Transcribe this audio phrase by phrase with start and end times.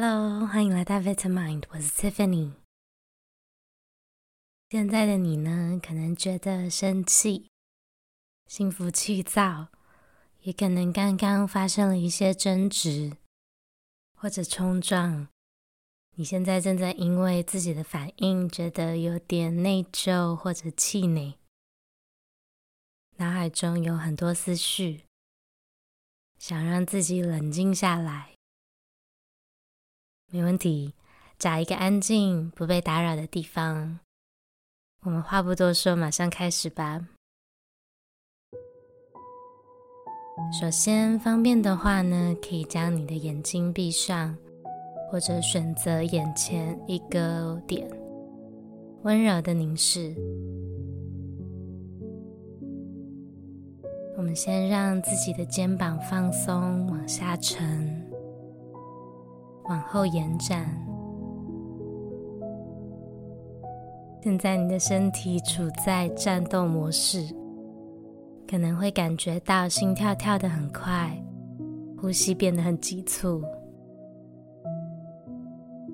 [0.00, 2.52] Hello，欢迎来到 Vit Mind，我是 Tiffany。
[4.70, 7.50] 现在的你呢，可能觉得生气、
[8.46, 9.66] 心浮气躁，
[10.42, 13.16] 也可能刚刚发生了一些争执
[14.14, 15.26] 或者冲撞。
[16.14, 21.34] 你现在正在因为自己的反应觉得有点内疚或者气馁，
[23.16, 25.02] 脑海中有很多思绪，
[26.38, 28.37] 想让自己冷静下来。
[30.30, 30.92] 没问题，
[31.38, 33.98] 找一个安静、不被打扰的地方。
[35.00, 37.06] 我们话不多说，马上开始吧。
[40.60, 44.36] 首先，方便的话呢，可以将你的眼睛闭上，
[45.10, 47.88] 或者选择眼前一个点，
[49.04, 50.14] 温柔的凝视。
[54.18, 57.97] 我们先让自己的肩膀放松，往下沉。
[59.68, 60.66] 往后延展。
[64.22, 67.22] 现在你的身体处在战斗模式，
[68.50, 71.16] 可能会感觉到心跳跳得很快，
[72.00, 73.42] 呼吸变得很急促。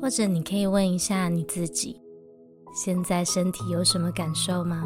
[0.00, 2.00] 或者你可以问一下你自己，
[2.74, 4.84] 现在身体有什么感受吗？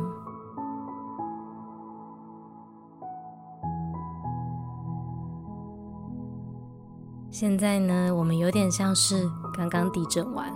[7.39, 10.51] 现在呢，我们有点像是刚刚地震完，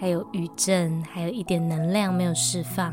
[0.00, 2.92] 还有余震，还有一点能量没有释放，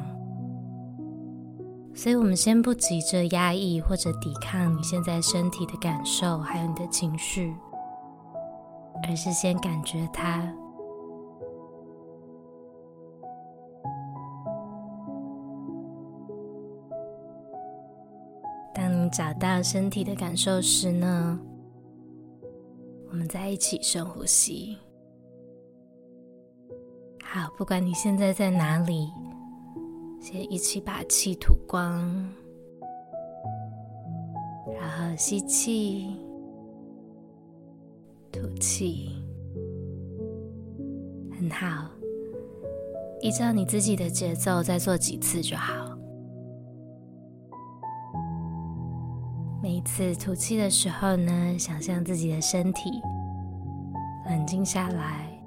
[1.95, 7.55] 所以我们先不急着压抑或者抵抗你现在身体的感受，还有你的情绪，
[9.07, 10.47] 而是先感觉它。
[18.71, 21.39] 当你找到身体的感受时呢，
[23.09, 24.77] 我们再一起深呼吸。
[27.23, 29.09] 好，不管你现在在哪里，
[30.21, 32.01] 先一起把气吐光，
[34.79, 36.15] 然后吸气，
[38.31, 39.11] 吐气，
[41.37, 41.89] 很好。
[43.21, 45.88] 依照你自己的节奏，再做几次就好。
[49.79, 53.01] 一次吐气的时候呢，想象自己的身体
[54.25, 55.41] 冷静下来，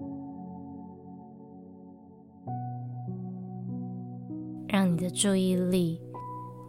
[4.69, 6.01] 让你的注意力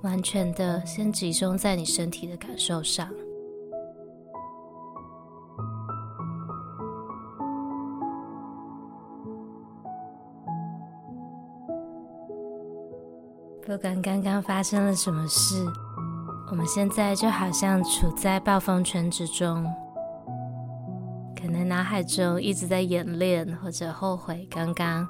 [0.02, 3.07] 完全的先集中在你身体的感受上。
[13.66, 15.66] 不管刚刚发生了什么事。
[16.52, 19.66] 我们现在就好像处在暴风圈之中，
[21.36, 25.08] 可能脑海中一直在演练或者后悔刚刚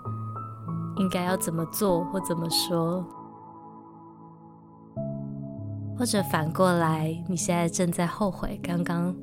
[0.97, 3.05] 应该要怎么做或怎么说，
[5.97, 9.13] 或者反过来，你现在正在后悔刚刚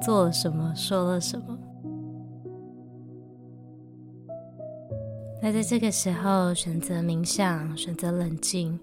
[0.00, 1.58] 做了什么、说了什么。
[5.42, 8.78] 那在这个时候，选择冥想，选择冷静。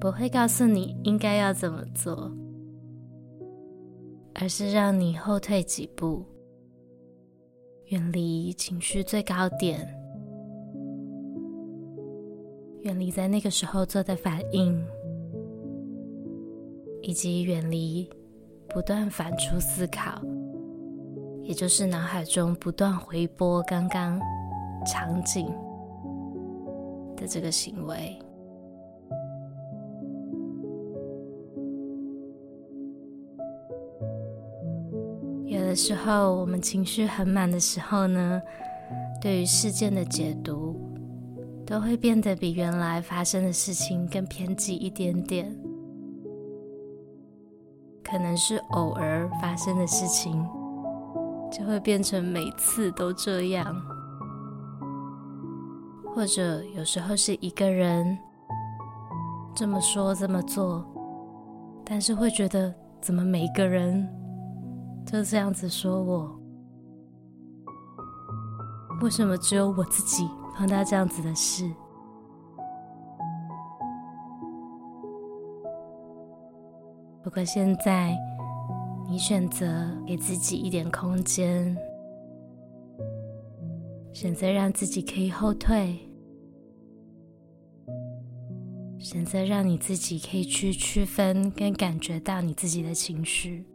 [0.00, 2.32] 不会告诉你应该要怎么做，
[4.34, 6.24] 而是让你后退几步，
[7.88, 9.86] 远离情绪最高点，
[12.80, 14.82] 远离在那个时候做的反应，
[17.02, 18.08] 以及远离
[18.70, 20.18] 不断反刍思考，
[21.42, 24.18] 也就是脑海中不断回播刚刚
[24.86, 25.46] 场景
[27.16, 28.18] 的这个行为。
[35.50, 38.40] 有的时候，我们情绪很满的时候呢，
[39.20, 40.80] 对于事件的解读
[41.66, 45.52] 都会变得比原来发生的事情更偏激一点点。
[48.04, 50.40] 可能是偶尔发生的事情，
[51.50, 53.74] 就会变成每次都这样，
[56.14, 58.16] 或者有时候是一个人
[59.52, 60.84] 这么说这么做，
[61.84, 64.08] 但是会觉得怎么每个人。
[65.06, 66.40] 就这样子说我，
[69.02, 71.68] 为什么只有我自己碰到这样子的事？
[77.22, 78.16] 不过现在，
[79.08, 79.66] 你选择
[80.06, 81.76] 给自己一点空间，
[84.12, 85.98] 选择让自己可以后退，
[88.98, 93.66] 选择让你自己可以去区分跟感觉到你自己的情绪。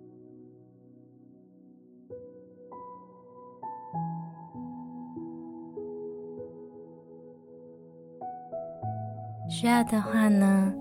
[9.47, 10.73] 需要的话呢，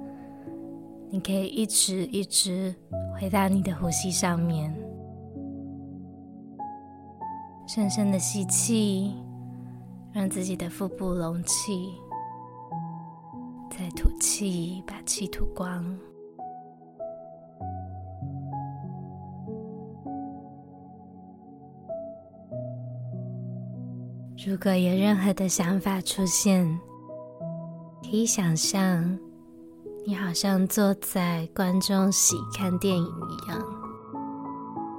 [1.10, 2.74] 你可以一直一直
[3.14, 4.74] 回到你的呼吸上面，
[7.68, 9.14] 深深的吸气，
[10.12, 11.92] 让自己的腹部隆起，
[13.70, 15.84] 再吐气，把气吐光。
[24.46, 26.66] 如果有任何的想法出现，
[28.14, 29.18] 可以想象
[30.06, 33.60] 你好像坐在观众席看电影一样，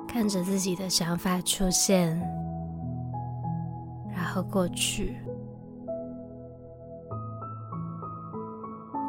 [0.05, 2.09] 看着自己的想法出现，
[4.13, 5.15] 然后过去。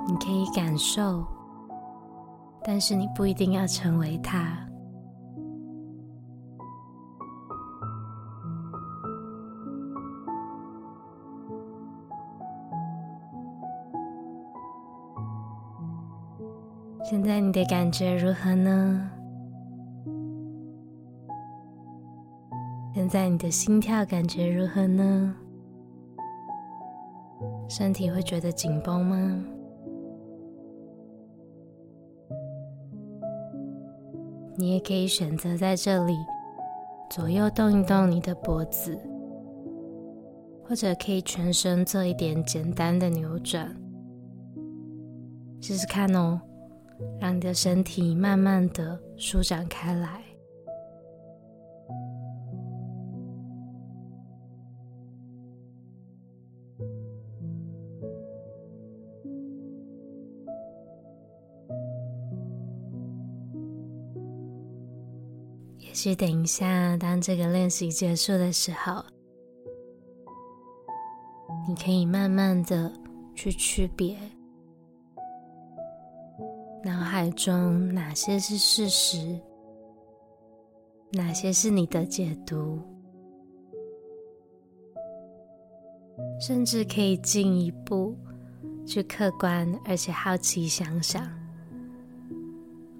[0.06, 1.26] 你可以感受，
[2.62, 4.56] 但是你不一定要成为他。
[17.08, 19.08] 现在你的感觉如何呢？
[22.92, 25.32] 现在你的心跳感觉如何呢？
[27.68, 29.40] 身体会觉得紧绷吗？
[34.56, 36.16] 你也可以选择在这里
[37.08, 38.98] 左右动一动你的脖子，
[40.64, 43.72] 或者可以全身做一点简单的扭转，
[45.60, 46.40] 试试看哦。
[47.20, 50.22] 让你的身体慢慢的舒展开来，
[65.78, 69.02] 也许等一下，当这个练习结束的时候，
[71.66, 72.92] 你可以慢慢的
[73.34, 74.16] 去区别。
[76.86, 79.40] 脑海中哪些是事实，
[81.10, 82.78] 哪些是你的解读，
[86.40, 88.16] 甚至可以进一步
[88.86, 91.28] 去客观而且好奇想想，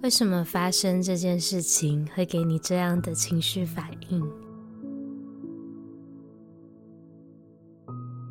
[0.03, 4.21] 为什么发生这件事情会给你这样的情绪反应？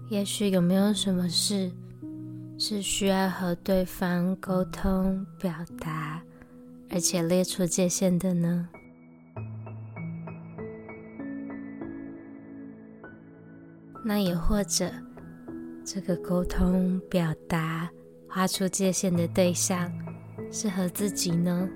[0.10, 1.72] 也许有没有什么事？
[2.58, 6.22] 是需要和对方沟通、表达，
[6.90, 8.70] 而且列出界限的呢？
[14.06, 14.90] 那也或者，
[15.84, 17.90] 这个沟通、表达、
[18.30, 19.92] 画出界限的对象
[20.50, 21.68] 是和自己呢？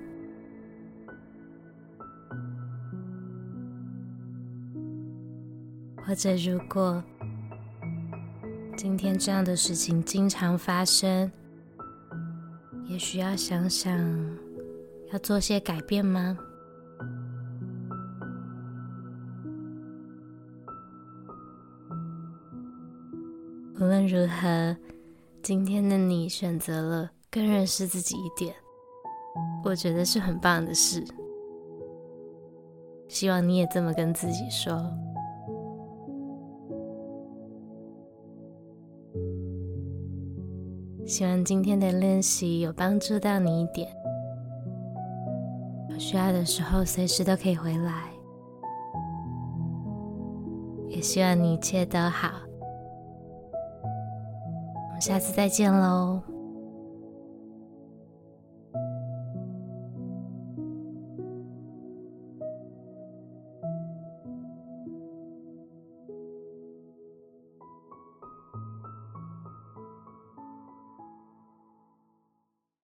[6.06, 7.04] 或者，如果……
[8.82, 11.30] 今天这样的事情经常发生，
[12.86, 13.94] 也需要想想
[15.12, 16.38] 要做些改变吗？
[23.74, 24.74] 无论如何，
[25.42, 28.54] 今天的你选择了更认识自己一点，
[29.62, 31.04] 我觉得是很棒的事。
[33.08, 34.90] 希望你也这么跟自己说。
[41.10, 43.88] 希望今天的练习有帮助到你一点。
[45.88, 48.04] 有需要的时候，随时都可以回来。
[50.88, 52.30] 也希望你一切都好。
[53.82, 56.22] 我们下次再见喽。